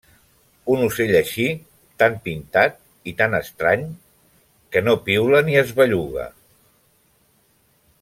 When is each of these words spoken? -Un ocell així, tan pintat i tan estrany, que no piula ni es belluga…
-Un 0.75 0.85
ocell 0.85 1.11
així, 1.19 1.45
tan 2.03 2.17
pintat 2.23 2.81
i 3.13 3.15
tan 3.21 3.37
estrany, 3.41 3.87
que 4.75 4.87
no 4.89 4.99
piula 5.11 5.47
ni 5.51 5.63
es 5.65 5.79
belluga… 5.83 6.31